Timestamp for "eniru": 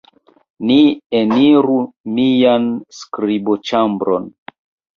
1.19-1.77